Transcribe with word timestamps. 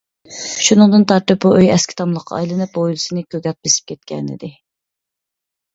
شۇنىڭدىن 0.67 1.03
تارتىپ 1.11 1.43
بۇ 1.45 1.51
ئۆي 1.57 1.69
ئەسكى 1.75 1.97
تاملىققا 1.99 2.39
ئايلىنىپ، 2.39 2.81
ھويلىسىنى 2.81 3.27
كوكات 3.35 3.61
بېسىپ 3.69 3.93
كەتكەنىدى. 3.95 4.55